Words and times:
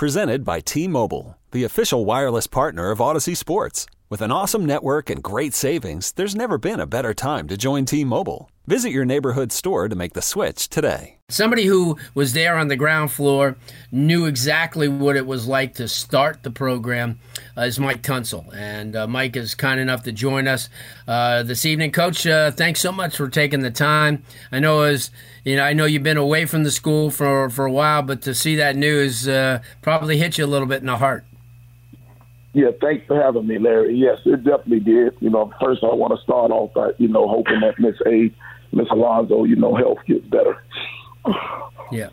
Presented 0.00 0.46
by 0.46 0.60
T 0.60 0.88
Mobile, 0.88 1.36
the 1.50 1.62
official 1.64 2.06
wireless 2.06 2.46
partner 2.46 2.90
of 2.90 3.00
Audacy 3.00 3.36
Sports. 3.36 3.84
With 4.10 4.22
an 4.22 4.32
awesome 4.32 4.64
network 4.64 5.08
and 5.08 5.22
great 5.22 5.54
savings, 5.54 6.10
there's 6.10 6.34
never 6.34 6.58
been 6.58 6.80
a 6.80 6.84
better 6.84 7.14
time 7.14 7.46
to 7.46 7.56
join 7.56 7.84
T 7.84 8.04
Mobile. 8.04 8.50
Visit 8.66 8.90
your 8.90 9.04
neighborhood 9.04 9.52
store 9.52 9.88
to 9.88 9.94
make 9.94 10.14
the 10.14 10.20
switch 10.20 10.68
today. 10.68 11.18
Somebody 11.28 11.66
who 11.66 11.96
was 12.12 12.32
there 12.32 12.56
on 12.56 12.66
the 12.66 12.74
ground 12.74 13.12
floor 13.12 13.56
knew 13.92 14.26
exactly 14.26 14.88
what 14.88 15.14
it 15.14 15.28
was 15.28 15.46
like 15.46 15.74
to 15.74 15.86
start 15.86 16.42
the 16.42 16.50
program 16.50 17.20
uh, 17.56 17.60
is 17.60 17.78
Mike 17.78 18.02
Tunsil. 18.02 18.52
And 18.52 18.96
uh, 18.96 19.06
Mike 19.06 19.36
is 19.36 19.54
kind 19.54 19.78
enough 19.78 20.02
to 20.02 20.10
join 20.10 20.48
us 20.48 20.68
uh, 21.06 21.44
this 21.44 21.64
evening. 21.64 21.92
Coach, 21.92 22.26
uh, 22.26 22.50
thanks 22.50 22.80
so 22.80 22.90
much 22.90 23.16
for 23.16 23.28
taking 23.28 23.60
the 23.60 23.70
time. 23.70 24.24
I 24.50 24.58
know 24.58 24.80
as 24.80 25.12
you 25.44 25.54
know, 25.54 25.62
I 25.62 25.72
know 25.72 25.84
you've 25.84 26.02
been 26.02 26.16
away 26.16 26.46
from 26.46 26.64
the 26.64 26.72
school 26.72 27.12
for, 27.12 27.48
for 27.48 27.64
a 27.64 27.72
while, 27.72 28.02
but 28.02 28.22
to 28.22 28.34
see 28.34 28.56
that 28.56 28.74
news 28.74 29.28
uh, 29.28 29.62
probably 29.82 30.16
hit 30.16 30.36
you 30.36 30.44
a 30.44 30.48
little 30.48 30.66
bit 30.66 30.80
in 30.80 30.86
the 30.86 30.96
heart. 30.96 31.24
Yeah, 32.52 32.70
thanks 32.80 33.06
for 33.06 33.20
having 33.20 33.46
me, 33.46 33.58
Larry. 33.58 33.94
Yes, 33.94 34.18
it 34.24 34.42
definitely 34.42 34.80
did. 34.80 35.14
You 35.20 35.30
know, 35.30 35.52
first 35.60 35.84
I 35.84 35.94
want 35.94 36.16
to 36.16 36.22
start 36.22 36.50
off 36.50 36.74
by, 36.74 36.90
you 36.98 37.08
know, 37.08 37.28
hoping 37.28 37.60
that 37.60 37.78
Miss 37.78 37.96
A 38.06 38.32
Miss 38.72 38.88
Alonzo, 38.90 39.44
you 39.44 39.56
know, 39.56 39.74
health 39.74 39.98
gets 40.06 40.26
better. 40.26 40.62
Yeah. 41.92 42.10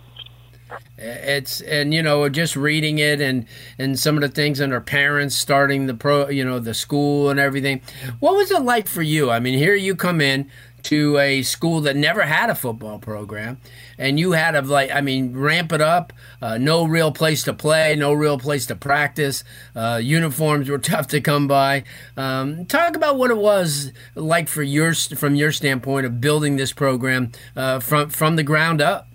It's 0.98 1.62
and 1.62 1.94
you 1.94 2.02
know 2.02 2.28
just 2.30 2.56
reading 2.56 2.98
it 2.98 3.22
and 3.22 3.46
and 3.78 4.00
some 4.00 4.16
of 4.16 4.22
the 4.22 4.28
things 4.28 4.60
and 4.60 4.74
her 4.74 4.82
parents 4.82 5.36
starting 5.36 5.86
the 5.86 5.94
pro 5.94 6.30
you 6.30 6.44
know 6.44 6.60
the 6.60 6.74
school 6.74 7.30
and 7.30 7.40
everything. 7.40 7.82
What 8.20 8.36
was 8.36 8.50
it 8.50 8.64
like 8.64 8.88
for 8.88 9.04
you? 9.04 9.30
I 9.30 9.40
mean, 9.40 9.58
here 9.58 9.76
you 9.76 9.96
come 9.96 10.20
in 10.20 10.50
to 10.88 11.18
a 11.18 11.42
school 11.42 11.82
that 11.82 11.98
never 11.98 12.22
had 12.22 12.50
a 12.50 12.56
football 12.56 12.98
program, 12.98 13.60
and 13.98 14.18
you 14.18 14.32
had 14.32 14.52
to 14.52 14.62
like, 14.62 14.90
I 14.90 15.02
mean, 15.02 15.36
ramp 15.36 15.74
it 15.74 15.82
up. 15.82 16.14
Uh, 16.42 16.58
no 16.58 16.86
real 16.86 17.12
place 17.12 17.44
to 17.44 17.54
play, 17.54 17.94
no 17.98 18.14
real 18.14 18.40
place 18.40 18.66
to 18.68 18.76
practice. 18.76 19.44
Uh, 19.76 20.00
uniforms 20.02 20.70
were 20.70 20.78
tough 20.78 21.08
to 21.08 21.20
come 21.20 21.46
by. 21.46 21.84
Um, 22.16 22.66
talk 22.68 22.96
about 22.96 23.18
what 23.18 23.32
it 23.32 23.38
was 23.38 23.92
like 24.16 24.48
for 24.48 24.64
your 24.64 24.94
from 24.94 25.36
your 25.36 25.52
standpoint 25.52 26.06
of 26.06 26.22
building 26.22 26.56
this 26.56 26.72
program 26.72 27.34
uh, 27.58 27.82
from 27.82 28.10
from 28.10 28.38
the 28.38 28.44
ground 28.44 28.82
up. 28.82 29.10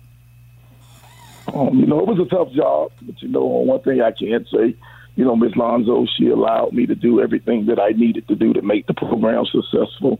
Um, 1.51 1.79
you 1.79 1.87
know, 1.87 1.99
it 1.99 2.07
was 2.07 2.19
a 2.19 2.29
tough 2.29 2.51
job, 2.51 2.91
but 3.01 3.19
you 3.23 3.29
know, 3.29 3.45
one 3.45 3.81
thing 3.81 3.99
I 3.99 4.11
can't 4.11 4.47
say, 4.47 4.75
you 5.15 5.25
know, 5.25 5.35
Ms. 5.35 5.55
Lonzo, 5.55 6.05
she 6.17 6.29
allowed 6.29 6.73
me 6.73 6.85
to 6.85 6.93
do 6.95 7.19
everything 7.19 7.65
that 7.65 7.79
I 7.79 7.89
needed 7.89 8.27
to 8.27 8.35
do 8.35 8.53
to 8.53 8.61
make 8.61 8.85
the 8.85 8.93
program 8.93 9.45
successful 9.45 10.19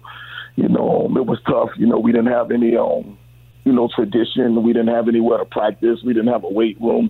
you 0.56 0.68
know, 0.68 1.06
it 1.16 1.26
was 1.26 1.40
tough. 1.48 1.70
You 1.78 1.88
know, 1.88 2.00
we 2.00 2.12
didn't 2.12 2.32
have 2.32 2.52
any, 2.52 2.76
um, 2.76 3.18
you 3.64 3.72
know, 3.72 3.90
tradition. 3.96 4.62
We 4.64 4.74
didn't 4.74 4.94
have 4.94 5.08
anywhere 5.08 5.40
to 5.40 5.46
practice. 5.46 6.00
We 6.06 6.14
didn't 6.14 6.32
have 6.32 6.44
a 6.44 6.50
weight 6.50 6.80
room. 6.80 7.10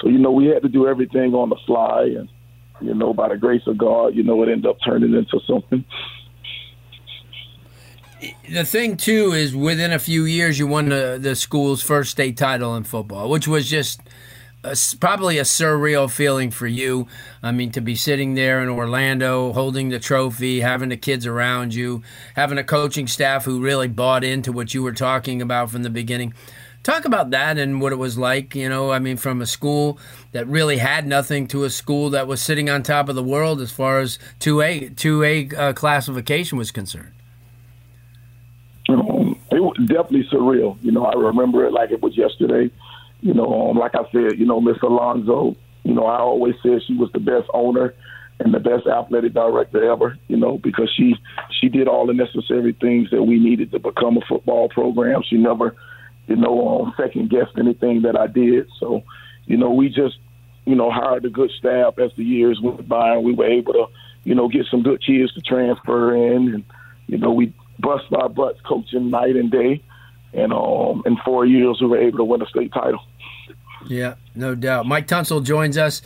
So, 0.00 0.08
you 0.08 0.18
know, 0.18 0.32
we 0.32 0.46
had 0.46 0.62
to 0.62 0.68
do 0.68 0.86
everything 0.86 1.34
on 1.34 1.48
the 1.48 1.56
fly. 1.66 2.14
And, 2.18 2.28
you 2.80 2.94
know, 2.94 3.12
by 3.12 3.28
the 3.28 3.36
grace 3.36 3.62
of 3.66 3.78
God, 3.78 4.14
you 4.14 4.22
know, 4.22 4.42
it 4.42 4.48
ended 4.48 4.66
up 4.66 4.78
turning 4.84 5.14
into 5.14 5.40
something. 5.46 5.84
The 8.50 8.64
thing, 8.64 8.96
too, 8.96 9.32
is 9.32 9.54
within 9.54 9.92
a 9.92 9.98
few 9.98 10.24
years, 10.24 10.58
you 10.58 10.66
won 10.66 10.88
the, 10.88 11.18
the 11.20 11.34
school's 11.34 11.82
first 11.82 12.12
state 12.12 12.36
title 12.36 12.76
in 12.76 12.84
football, 12.84 13.28
which 13.28 13.46
was 13.46 13.68
just– 13.68 14.00
a, 14.64 14.76
probably 15.00 15.38
a 15.38 15.42
surreal 15.42 16.10
feeling 16.10 16.50
for 16.50 16.66
you. 16.66 17.08
I 17.42 17.52
mean, 17.52 17.72
to 17.72 17.80
be 17.80 17.94
sitting 17.94 18.34
there 18.34 18.62
in 18.62 18.68
Orlando, 18.68 19.52
holding 19.52 19.88
the 19.88 19.98
trophy, 19.98 20.60
having 20.60 20.90
the 20.90 20.96
kids 20.96 21.26
around 21.26 21.74
you, 21.74 22.02
having 22.34 22.58
a 22.58 22.64
coaching 22.64 23.06
staff 23.06 23.44
who 23.44 23.60
really 23.60 23.88
bought 23.88 24.24
into 24.24 24.52
what 24.52 24.74
you 24.74 24.82
were 24.82 24.92
talking 24.92 25.42
about 25.42 25.70
from 25.70 25.82
the 25.82 25.90
beginning. 25.90 26.34
Talk 26.82 27.04
about 27.04 27.30
that 27.30 27.58
and 27.58 27.80
what 27.80 27.92
it 27.92 27.96
was 27.96 28.18
like, 28.18 28.56
you 28.56 28.68
know, 28.68 28.90
I 28.90 28.98
mean, 28.98 29.16
from 29.16 29.40
a 29.40 29.46
school 29.46 29.98
that 30.32 30.48
really 30.48 30.78
had 30.78 31.06
nothing 31.06 31.46
to 31.48 31.62
a 31.62 31.70
school 31.70 32.10
that 32.10 32.26
was 32.26 32.42
sitting 32.42 32.68
on 32.68 32.82
top 32.82 33.08
of 33.08 33.14
the 33.14 33.22
world 33.22 33.60
as 33.60 33.70
far 33.70 34.00
as 34.00 34.18
2A, 34.40 34.96
2A 34.96 35.56
uh, 35.56 35.72
classification 35.74 36.58
was 36.58 36.72
concerned. 36.72 37.12
Um, 38.88 39.38
it 39.52 39.60
was 39.60 39.76
definitely 39.86 40.24
surreal. 40.24 40.76
You 40.82 40.90
know, 40.90 41.04
I 41.04 41.14
remember 41.14 41.64
it 41.64 41.72
like 41.72 41.92
it 41.92 42.02
was 42.02 42.16
yesterday. 42.16 42.68
You 43.22 43.34
know, 43.34 43.70
um, 43.70 43.78
like 43.78 43.94
I 43.94 44.02
said, 44.12 44.38
you 44.38 44.46
know, 44.46 44.60
Miss 44.60 44.76
Alonzo, 44.82 45.56
you 45.84 45.94
know, 45.94 46.06
I 46.06 46.18
always 46.18 46.54
said 46.62 46.82
she 46.86 46.94
was 46.94 47.10
the 47.12 47.20
best 47.20 47.48
owner 47.54 47.94
and 48.40 48.52
the 48.52 48.60
best 48.60 48.86
athletic 48.86 49.32
director 49.32 49.90
ever, 49.90 50.18
you 50.28 50.36
know, 50.36 50.58
because 50.58 50.92
she 50.96 51.14
she 51.60 51.68
did 51.68 51.86
all 51.86 52.06
the 52.06 52.12
necessary 52.12 52.76
things 52.80 53.10
that 53.10 53.22
we 53.22 53.38
needed 53.38 53.70
to 53.70 53.78
become 53.78 54.16
a 54.16 54.20
football 54.28 54.68
program. 54.68 55.22
She 55.22 55.36
never, 55.36 55.76
you 56.26 56.36
know, 56.36 56.82
um, 56.82 56.94
second 56.96 57.30
guessed 57.30 57.56
anything 57.58 58.02
that 58.02 58.18
I 58.18 58.26
did. 58.26 58.68
So, 58.80 59.02
you 59.46 59.56
know, 59.56 59.70
we 59.70 59.88
just, 59.88 60.18
you 60.64 60.74
know, 60.74 60.90
hired 60.90 61.24
a 61.24 61.30
good 61.30 61.50
staff 61.58 61.98
as 61.98 62.10
the 62.16 62.24
years 62.24 62.60
went 62.60 62.88
by, 62.88 63.14
and 63.14 63.24
we 63.24 63.34
were 63.34 63.46
able 63.46 63.72
to, 63.74 63.86
you 64.24 64.34
know, 64.34 64.48
get 64.48 64.66
some 64.70 64.82
good 64.82 65.00
kids 65.04 65.32
to 65.34 65.40
transfer 65.40 66.14
in, 66.16 66.54
and 66.54 66.64
you 67.06 67.18
know, 67.18 67.32
we 67.32 67.54
bust 67.78 68.04
our 68.12 68.28
butts 68.28 68.60
coaching 68.66 69.10
night 69.10 69.36
and 69.36 69.50
day, 69.50 69.82
and 70.32 70.52
um, 70.52 71.02
in 71.06 71.16
four 71.24 71.44
years 71.44 71.78
we 71.80 71.86
were 71.86 72.00
able 72.00 72.18
to 72.18 72.24
win 72.24 72.42
a 72.42 72.46
state 72.46 72.72
title. 72.72 73.04
Yeah, 73.88 74.14
no 74.34 74.54
doubt. 74.54 74.86
Mike 74.86 75.06
Tunsil 75.06 75.44
joins 75.44 75.76
us. 75.76 76.02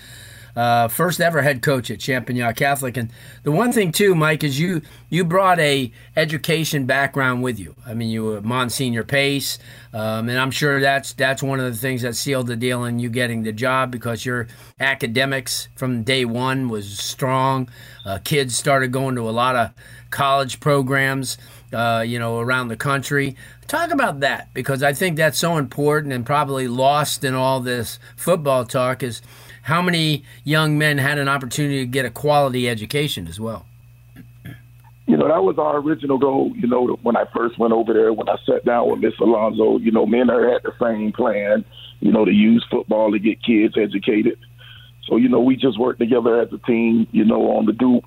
Uh, 0.57 0.89
first 0.89 1.21
ever 1.21 1.43
head 1.43 1.61
coach 1.61 1.91
at 1.91 1.99
Champagnat 1.99 2.57
Catholic, 2.57 2.97
and 2.97 3.11
the 3.43 3.53
one 3.53 3.73
thing 3.73 3.93
too, 3.93 4.15
Mike, 4.15 4.43
is 4.43 4.59
you 4.59 4.81
you 5.11 5.23
brought 5.23 5.59
a 5.61 5.93
education 6.17 6.87
background 6.87 7.43
with 7.43 7.61
you. 7.61 7.75
I 7.87 7.93
mean, 7.93 8.09
you 8.09 8.25
were 8.25 8.41
Monsignor 8.41 9.05
Pace, 9.05 9.59
um, 9.93 10.31
and 10.31 10.39
I'm 10.39 10.51
sure 10.51 10.81
that's 10.81 11.13
that's 11.13 11.43
one 11.43 11.61
of 11.61 11.71
the 11.71 11.79
things 11.79 12.01
that 12.03 12.17
sealed 12.17 12.47
the 12.47 12.57
deal 12.57 12.85
in 12.85 12.99
you 12.99 13.11
getting 13.11 13.43
the 13.43 13.53
job 13.53 13.91
because 13.91 14.25
your 14.25 14.49
academics 14.81 15.69
from 15.77 16.05
day 16.05 16.25
one 16.25 16.71
was 16.71 16.99
strong. 16.99 17.69
Uh, 18.07 18.19
kids 18.25 18.57
started 18.57 18.93
going 18.93 19.15
to 19.17 19.29
a 19.29 19.33
lot 19.33 19.57
of 19.57 19.73
college 20.11 20.61
programs, 20.61 21.37
uh, 21.75 22.03
you 22.07 22.19
know, 22.19 22.39
around 22.39 22.69
the 22.69 22.77
country. 22.77 23.37
Talk 23.67 23.91
about 23.91 24.21
that 24.21 24.55
because 24.55 24.83
I 24.83 24.93
think 24.93 25.17
that's 25.17 25.39
so 25.39 25.59
important 25.59 26.13
and 26.13 26.25
probably 26.25 26.69
lost 26.69 27.25
in 27.25 27.35
all 27.35 27.61
this 27.61 27.99
football 28.17 28.65
talk 28.65 29.03
is 29.03 29.21
how 29.67 29.83
many 29.83 30.23
young 30.45 30.79
men 30.79 30.97
had 30.97 31.19
an 31.19 31.29
opportunity 31.29 31.81
to 31.81 31.87
get 31.87 32.05
a 32.05 32.11
quality 32.11 32.69
education 32.69 33.27
as 33.27 33.41
well. 33.41 33.67
You 35.09 35.17
know, 35.17 35.27
that 35.27 35.43
was 35.43 35.59
our 35.59 35.79
original 35.79 36.19
goal. 36.19 36.53
You 36.55 36.69
know, 36.69 36.97
when 37.03 37.17
I 37.17 37.25
first 37.35 37.59
went 37.59 37.73
over 37.73 37.93
there, 37.93 38.13
when 38.13 38.29
I 38.29 38.37
sat 38.47 38.65
down 38.65 38.89
with 38.89 39.01
Miss 39.01 39.19
Alonso, 39.21 39.79
you 39.79 39.91
know, 39.91 40.07
me 40.07 40.21
and 40.21 40.31
her 40.31 40.53
had 40.53 40.63
the 40.63 40.73
same 40.81 41.11
plan, 41.11 41.65
you 41.99 42.13
know, 42.13 42.25
to 42.25 42.31
use 42.31 42.65
football 42.71 43.11
to 43.11 43.19
get 43.19 43.43
kids 43.43 43.75
educated. 43.77 44.39
So, 45.09 45.17
you 45.17 45.29
know, 45.29 45.41
we 45.41 45.57
just 45.57 45.81
worked 45.81 45.99
together 45.99 46.41
as 46.41 46.53
a 46.53 46.59
team, 46.59 47.09
you 47.11 47.25
know, 47.25 47.51
on 47.51 47.67
to 47.67 47.73
do 47.73 48.01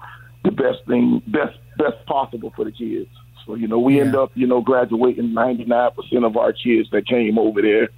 the 0.46 0.52
best 0.52 0.88
thing, 0.88 1.22
best 1.28 1.58
best 1.78 2.06
possible 2.06 2.54
for 2.56 2.64
the 2.64 2.72
kids. 2.72 3.10
So, 3.46 3.56
you 3.56 3.68
know, 3.68 3.80
we 3.80 3.98
yeah. 3.98 4.04
end 4.04 4.16
up, 4.16 4.32
you 4.34 4.48
know, 4.48 4.62
graduating 4.62 5.32
99% 5.32 6.26
of 6.26 6.38
our 6.38 6.54
kids 6.54 6.90
that 6.92 7.06
came 7.06 7.38
over 7.38 7.62
there. 7.62 7.90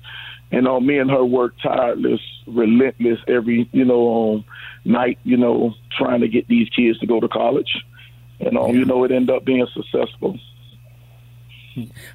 And 0.52 0.68
uh, 0.68 0.80
me 0.80 0.98
and 0.98 1.10
her 1.10 1.24
worked 1.24 1.62
tireless, 1.62 2.20
relentless 2.46 3.20
every, 3.28 3.70
you 3.72 3.86
know, 3.86 4.34
um, 4.34 4.46
night, 4.84 5.18
you 5.24 5.38
know, 5.38 5.74
trying 5.98 6.22
to 6.22 6.28
get 6.28 6.48
these 6.48 6.68
kids 6.70 7.00
to 7.00 7.08
go 7.08 7.20
to 7.20 7.28
college. 7.28 7.84
And, 8.40 8.58
um, 8.58 8.68
yeah. 8.68 8.80
you 8.80 8.86
know, 8.86 9.04
it 9.04 9.12
ended 9.12 9.36
up 9.36 9.46
being 9.46 9.66
successful. 9.74 10.38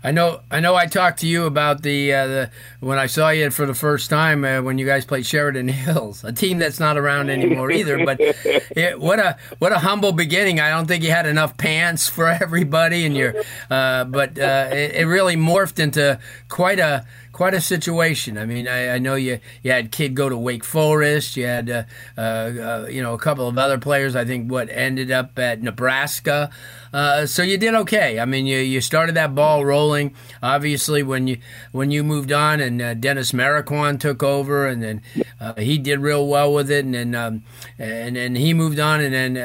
I 0.04 0.12
know. 0.12 0.40
I 0.50 0.60
know. 0.60 0.74
I 0.74 0.86
talked 0.86 1.20
to 1.20 1.26
you 1.26 1.44
about 1.44 1.82
the, 1.82 2.12
uh, 2.12 2.26
the 2.26 2.50
when 2.80 2.98
I 2.98 3.06
saw 3.06 3.30
you 3.30 3.50
for 3.50 3.66
the 3.66 3.74
first 3.74 4.10
time 4.10 4.44
uh, 4.44 4.60
when 4.60 4.78
you 4.78 4.86
guys 4.86 5.04
played 5.04 5.24
Sheridan 5.24 5.68
Hills, 5.86 6.24
a 6.24 6.32
team 6.32 6.58
that's 6.58 6.78
not 6.78 6.98
around 6.98 7.30
anymore 7.30 7.70
either. 7.70 8.04
But 8.04 8.18
it, 8.20 9.00
what 9.00 9.18
a 9.18 9.36
what 9.58 9.72
a 9.72 9.78
humble 9.78 10.12
beginning. 10.12 10.60
I 10.60 10.68
don't 10.68 10.86
think 10.86 11.02
you 11.02 11.10
had 11.10 11.26
enough 11.26 11.56
pants 11.56 12.08
for 12.08 12.28
everybody, 12.42 13.06
and 13.06 13.16
you're. 13.16 13.34
Uh, 13.70 14.04
but 14.04 14.38
uh, 14.38 14.68
it, 14.72 14.94
it 14.96 15.06
really 15.06 15.36
morphed 15.36 15.78
into 15.78 16.18
quite 16.48 16.78
a 16.78 17.06
quite 17.36 17.52
a 17.52 17.60
situation. 17.60 18.38
I 18.38 18.46
mean, 18.46 18.66
I, 18.66 18.94
I, 18.94 18.98
know 18.98 19.14
you 19.14 19.40
you 19.62 19.70
had 19.70 19.92
kid 19.92 20.14
go 20.14 20.30
to 20.30 20.38
Wake 20.38 20.64
Forest. 20.64 21.36
You 21.36 21.44
had 21.44 21.68
uh, 21.68 21.82
uh, 22.16 22.20
uh, 22.20 22.88
you 22.90 23.02
know 23.02 23.12
a 23.12 23.18
couple 23.18 23.46
of 23.46 23.58
other 23.58 23.76
players. 23.76 24.16
I 24.16 24.24
think 24.24 24.50
what 24.50 24.70
ended 24.70 25.10
up 25.10 25.38
at 25.38 25.62
Nebraska. 25.62 26.50
Uh, 26.94 27.26
so 27.26 27.42
you 27.42 27.58
did 27.58 27.74
okay. 27.74 28.18
I 28.18 28.24
mean, 28.24 28.46
you, 28.46 28.56
you 28.56 28.80
started 28.80 29.16
that 29.16 29.34
ball 29.34 29.66
rolling. 29.66 30.14
Obviously, 30.42 31.02
when 31.02 31.26
you 31.26 31.36
when 31.72 31.90
you 31.90 32.02
moved 32.02 32.32
on 32.32 32.58
and 32.58 32.80
uh, 32.80 32.94
Dennis 32.94 33.32
Marroquin 33.32 34.00
took 34.00 34.22
over, 34.22 34.66
and 34.66 34.82
then 34.82 35.02
uh, 35.38 35.52
he 35.60 35.76
did 35.76 36.00
real 36.00 36.26
well 36.26 36.54
with 36.54 36.70
it, 36.70 36.86
and 36.86 36.94
then 36.94 37.14
um, 37.14 37.42
and 37.78 38.16
then 38.16 38.34
he 38.34 38.54
moved 38.54 38.80
on, 38.80 39.02
and 39.02 39.12
then 39.12 39.36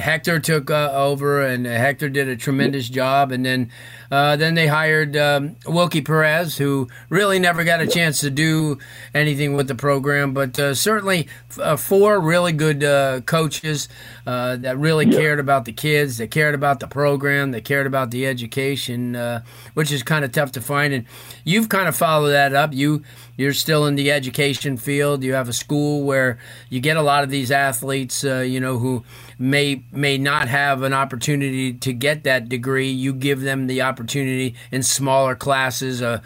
Hector 0.00 0.38
took 0.38 0.70
over, 0.70 1.42
and 1.42 1.66
Hector 1.66 2.08
did 2.08 2.28
a 2.28 2.36
tremendous 2.36 2.88
job, 2.88 3.32
and 3.32 3.44
then 3.44 3.72
then 4.08 4.54
they 4.54 4.68
hired 4.68 5.16
um, 5.16 5.56
Wilkie 5.66 6.02
Perez, 6.02 6.58
who 6.58 6.88
really 7.08 7.31
really 7.32 7.40
never 7.40 7.64
got 7.64 7.80
a 7.80 7.86
chance 7.86 8.20
to 8.20 8.28
do 8.28 8.78
anything 9.14 9.54
with 9.54 9.66
the 9.66 9.74
program, 9.74 10.34
but 10.34 10.58
uh, 10.58 10.74
certainly 10.74 11.26
uh, 11.58 11.76
four 11.76 12.20
really 12.20 12.52
good 12.52 12.84
uh, 12.84 13.22
coaches 13.22 13.88
uh, 14.26 14.56
that 14.56 14.76
really 14.76 15.06
yeah. 15.06 15.18
cared 15.18 15.40
about 15.40 15.64
the 15.64 15.72
kids, 15.72 16.18
that 16.18 16.30
cared 16.30 16.54
about 16.54 16.78
the 16.80 16.86
program, 16.86 17.52
that 17.52 17.64
cared 17.64 17.86
about 17.86 18.10
the 18.10 18.26
education, 18.26 19.16
uh, 19.16 19.42
which 19.72 19.90
is 19.90 20.02
kind 20.02 20.26
of 20.26 20.32
tough 20.32 20.52
to 20.52 20.60
find. 20.60 20.92
And 20.92 21.06
you've 21.42 21.70
kind 21.70 21.88
of 21.88 21.96
followed 21.96 22.32
that 22.32 22.52
up. 22.52 22.74
You 22.74 23.02
you're 23.38 23.54
still 23.54 23.86
in 23.86 23.94
the 23.94 24.12
education 24.12 24.76
field. 24.76 25.24
You 25.24 25.32
have 25.32 25.48
a 25.48 25.54
school 25.54 26.04
where 26.04 26.38
you 26.68 26.80
get 26.80 26.98
a 26.98 27.02
lot 27.02 27.24
of 27.24 27.30
these 27.30 27.50
athletes, 27.50 28.24
uh, 28.24 28.40
you 28.40 28.60
know, 28.60 28.78
who 28.78 29.04
may 29.38 29.82
may 29.90 30.18
not 30.18 30.48
have 30.48 30.82
an 30.82 30.92
opportunity 30.92 31.72
to 31.72 31.94
get 31.94 32.24
that 32.24 32.50
degree. 32.50 32.90
You 32.90 33.14
give 33.14 33.40
them 33.40 33.68
the 33.68 33.80
opportunity 33.80 34.54
in 34.70 34.82
smaller 34.82 35.34
classes, 35.34 36.02
a 36.02 36.22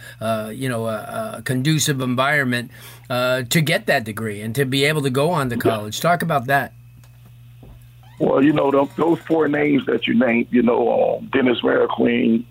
you 0.53 0.69
know 0.69 0.87
a, 0.97 1.43
conducive 1.43 2.01
environment 2.01 2.71
uh, 3.11 3.43
to 3.43 3.61
get 3.61 3.87
that 3.87 4.05
degree 4.05 4.41
and 4.41 4.55
to 4.55 4.65
be 4.65 4.85
able 4.85 5.03
to 5.03 5.11
go 5.11 5.31
on 5.31 5.51
to 5.51 5.57
college. 5.57 6.01
Talk 6.01 6.23
about 6.23 6.47
that. 6.47 6.73
Well, 8.19 8.43
you 8.43 8.53
know 8.53 8.71
those 8.97 9.19
four 9.21 9.47
names 9.47 9.85
that 9.87 10.07
you 10.07 10.15
named, 10.15 10.49
you 10.51 10.63
know, 10.63 11.17
um, 11.19 11.29
Dennis 11.33 11.61
Marroquin, 11.61 12.45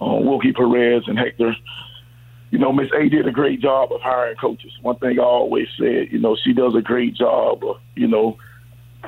um, 0.00 0.26
Wilkie 0.26 0.52
Perez, 0.52 1.04
and 1.06 1.18
Hector 1.18 1.54
you 2.52 2.58
know, 2.58 2.70
Miss 2.70 2.90
A 2.94 3.08
did 3.08 3.26
a 3.26 3.32
great 3.32 3.60
job 3.60 3.90
of 3.92 4.02
hiring 4.02 4.36
coaches. 4.36 4.72
One 4.82 4.96
thing 4.96 5.18
I 5.18 5.22
always 5.22 5.68
said, 5.78 6.12
you 6.12 6.18
know, 6.18 6.36
she 6.44 6.52
does 6.52 6.74
a 6.74 6.82
great 6.82 7.14
job 7.14 7.64
of, 7.64 7.80
you 7.96 8.06
know, 8.06 8.36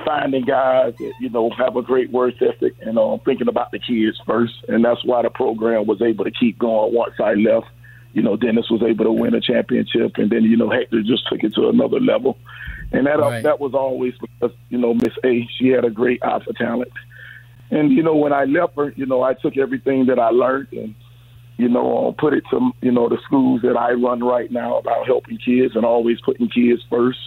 finding 0.03 0.45
guys 0.45 0.95
that 0.99 1.13
you 1.21 1.29
know 1.29 1.51
have 1.51 1.77
a 1.77 1.83
great 1.83 2.11
work 2.11 2.35
ethic 2.43 2.75
and 2.81 2.99
um, 2.99 3.21
thinking 3.25 3.47
about 3.47 3.71
the 3.71 3.79
kids 3.79 4.19
first, 4.27 4.55
and 4.67 4.85
that's 4.85 5.05
why 5.05 5.23
the 5.23 5.31
program 5.31 5.87
was 5.87 6.01
able 6.03 6.25
to 6.25 6.31
keep 6.31 6.59
going 6.59 6.95
once 6.95 7.15
I 7.21 7.35
left. 7.35 7.67
You 8.15 8.23
know, 8.23 8.37
Dennis 8.37 8.71
was 8.71 8.83
able 8.83 9.05
to 9.05 9.13
win 9.13 9.35
a 9.35 9.41
championship, 9.41 10.13
and 10.17 10.31
then 10.31 10.45
you 10.45 10.57
know 10.57 10.71
Hector 10.71 11.03
just 11.03 11.29
took 11.29 11.43
it 11.43 11.55
to 11.55 11.69
another 11.69 12.01
level, 12.01 12.39
and 12.93 13.07
that 13.07 13.19
right. 13.19 13.43
that 13.43 13.61
was 13.61 13.75
always 13.75 14.15
because 14.19 14.57
you 14.71 14.79
know 14.79 14.95
Miss 14.95 15.15
A 15.25 15.47
she 15.59 15.69
had 15.69 15.85
a 15.85 15.91
great 15.91 16.25
eye 16.25 16.41
for 16.45 16.53
talent, 16.53 16.93
and 17.71 17.93
you 17.93 18.03
know 18.03 18.17
when 18.17 18.33
I 18.33 18.45
left 18.45 18.77
her, 18.77 18.93
you 18.97 19.07
know 19.07 19.23
I 19.23 19.35
took 19.35 19.57
everything 19.57 20.07
that 20.07 20.19
I 20.19 20.31
learned 20.31 20.69
and 20.73 20.95
you 21.57 21.69
know, 21.69 22.09
uh, 22.09 22.13
put 22.21 22.35
it 22.35 22.45
to 22.51 22.73
you 22.81 22.91
know 22.91 23.09
the 23.09 23.19
schools 23.25 23.63
that 23.63 23.77
I 23.77 23.93
run 23.93 24.23
right 24.23 24.51
now 24.51 24.79
about 24.79 25.07
helping 25.07 25.39
kids 25.39 25.77
and 25.77 25.85
always 25.85 26.21
putting 26.21 26.49
kids 26.49 26.83
first. 26.91 27.19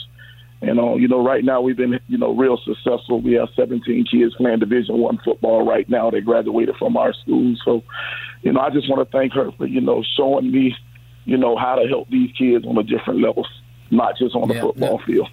And 0.62 0.80
uh, 0.80 0.96
you 0.96 1.08
know, 1.08 1.24
right 1.24 1.44
now 1.44 1.62
we've 1.62 1.78
been 1.78 2.00
you 2.08 2.18
know 2.18 2.34
real 2.34 2.58
successful. 2.58 3.22
We 3.22 3.34
have 3.34 3.50
17 3.56 4.06
kids 4.06 4.34
playing 4.36 4.60
Division 4.60 4.98
One 4.98 5.20
football 5.24 5.66
right 5.66 5.88
now. 5.88 6.10
They 6.10 6.22
graduated 6.22 6.76
from 6.78 6.98
our 6.98 7.14
school, 7.14 7.56
so 7.64 7.84
you 8.42 8.54
know 8.54 8.62
I 8.62 8.72
just 8.72 8.90
want 8.90 9.08
to 9.08 9.18
thank 9.18 9.34
her 9.34 9.52
for 9.52 9.68
you 9.68 9.82
know 9.82 10.04
showing 10.16 10.52
me 10.52 10.76
you 11.26 11.38
know 11.38 11.56
how 11.58 11.76
to 11.76 11.88
help 11.88 12.10
these 12.10 12.32
kids 12.32 12.66
on 12.66 12.78
a 12.78 12.84
different 12.84 13.22
level, 13.22 13.46
not 13.92 14.18
just 14.18 14.34
on 14.34 14.48
the 14.48 14.56
yeah, 14.56 14.62
football 14.62 14.98
no, 14.98 15.06
field. 15.06 15.30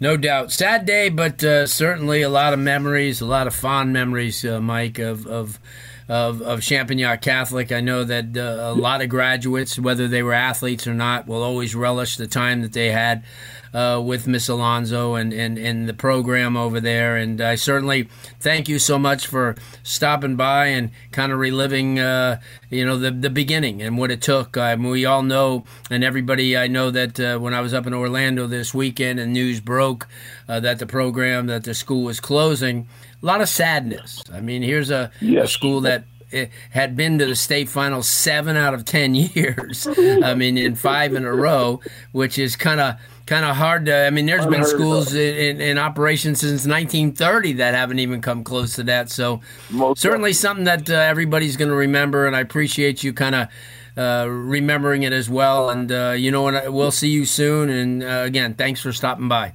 No 0.00 0.16
doubt, 0.16 0.50
sad 0.50 0.86
day, 0.86 1.08
but 1.08 1.44
uh, 1.44 1.66
certainly 1.66 2.22
a 2.22 2.30
lot 2.30 2.52
of 2.52 2.58
memories, 2.58 3.20
a 3.20 3.26
lot 3.26 3.46
of 3.46 3.54
fond 3.54 3.92
memories, 3.92 4.44
uh, 4.44 4.60
Mike, 4.60 4.98
of 4.98 5.24
of 5.28 5.60
of, 6.08 6.42
of 6.42 6.60
Champagnat 6.60 7.22
Catholic. 7.22 7.70
I 7.70 7.80
know 7.80 8.02
that 8.02 8.36
uh, 8.36 8.72
a 8.72 8.74
lot 8.74 9.00
of 9.00 9.08
graduates, 9.08 9.78
whether 9.78 10.08
they 10.08 10.24
were 10.24 10.32
athletes 10.32 10.88
or 10.88 10.94
not, 10.94 11.28
will 11.28 11.44
always 11.44 11.76
relish 11.76 12.16
the 12.16 12.26
time 12.26 12.62
that 12.62 12.72
they 12.72 12.90
had 12.90 13.22
uh, 13.72 14.00
with 14.04 14.26
Miss 14.26 14.48
Alonso 14.48 15.14
and, 15.14 15.32
and, 15.32 15.58
and 15.58 15.88
the 15.88 15.94
program 15.94 16.56
over 16.56 16.80
there. 16.80 17.16
And 17.16 17.40
I 17.40 17.54
certainly 17.54 18.08
thank 18.38 18.68
you 18.68 18.78
so 18.78 18.98
much 18.98 19.26
for 19.26 19.56
stopping 19.82 20.36
by 20.36 20.66
and 20.66 20.90
kind 21.12 21.32
of 21.32 21.38
reliving, 21.38 21.98
uh, 21.98 22.40
you 22.68 22.84
know, 22.84 22.98
the, 22.98 23.10
the 23.10 23.30
beginning 23.30 23.82
and 23.82 23.98
what 23.98 24.10
it 24.10 24.22
took. 24.22 24.56
I 24.56 24.76
mean, 24.76 24.90
we 24.90 25.04
all 25.04 25.22
know, 25.22 25.64
and 25.90 26.04
everybody 26.04 26.56
I 26.56 26.66
know 26.66 26.90
that 26.90 27.18
uh, 27.20 27.38
when 27.38 27.54
I 27.54 27.60
was 27.60 27.74
up 27.74 27.86
in 27.86 27.94
Orlando 27.94 28.46
this 28.46 28.74
weekend 28.74 29.20
and 29.20 29.32
news 29.32 29.60
broke 29.60 30.08
uh, 30.48 30.60
that 30.60 30.78
the 30.78 30.86
program, 30.86 31.46
that 31.46 31.64
the 31.64 31.74
school 31.74 32.04
was 32.04 32.20
closing– 32.20 32.86
a 33.22 33.26
lot 33.26 33.40
of 33.40 33.48
sadness. 33.48 34.22
I 34.32 34.40
mean, 34.40 34.62
here's 34.62 34.90
a, 34.90 35.10
yes. 35.20 35.44
a 35.44 35.48
school 35.48 35.82
that 35.82 36.04
eh, 36.32 36.46
had 36.70 36.96
been 36.96 37.18
to 37.18 37.26
the 37.26 37.36
state 37.36 37.68
finals 37.68 38.08
seven 38.08 38.56
out 38.56 38.74
of 38.74 38.84
ten 38.84 39.14
years. 39.14 39.86
I 39.86 40.34
mean, 40.34 40.56
in 40.56 40.74
five 40.74 41.14
in 41.14 41.24
a 41.24 41.34
row, 41.34 41.80
which 42.12 42.38
is 42.38 42.56
kind 42.56 42.80
of 42.80 42.96
kind 43.30 43.44
of 43.44 43.54
hard 43.54 43.86
to. 43.86 43.94
I 43.94 44.10
mean, 44.10 44.26
there's 44.26 44.44
been 44.44 44.64
schools 44.64 45.14
in, 45.14 45.60
in, 45.60 45.78
operation 45.78 46.34
since 46.34 46.66
1930 46.66 47.52
that 47.54 47.74
haven't 47.74 48.00
even 48.00 48.20
come 48.20 48.42
close 48.42 48.74
to 48.74 48.82
that. 48.84 49.08
So 49.08 49.40
Most 49.70 50.00
certainly 50.02 50.32
something 50.32 50.64
that 50.64 50.90
uh, 50.90 50.94
everybody's 50.94 51.56
going 51.56 51.70
to 51.70 51.76
remember, 51.76 52.26
and 52.26 52.34
I 52.34 52.40
appreciate 52.40 53.02
you 53.02 53.14
kind 53.14 53.34
of. 53.34 53.48
Uh, 53.96 54.24
remembering 54.24 55.02
it 55.02 55.12
as 55.12 55.28
well, 55.28 55.68
and 55.68 55.90
uh, 55.90 56.14
you 56.16 56.30
know, 56.30 56.46
and 56.46 56.72
we'll 56.72 56.92
see 56.92 57.08
you 57.08 57.24
soon. 57.24 57.68
And 57.68 58.02
uh, 58.02 58.22
again, 58.24 58.54
thanks 58.54 58.80
for 58.80 58.92
stopping 58.92 59.28
by. 59.28 59.52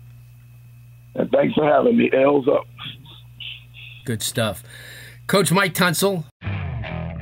And 1.16 1.32
thanks 1.32 1.56
for 1.56 1.66
having 1.66 1.98
me. 1.98 2.12
L's 2.14 2.46
up. 2.48 2.68
Good 4.04 4.22
stuff. 4.22 4.62
Coach 5.26 5.54
Mike 5.54 5.74
Tunsil. 5.74 6.26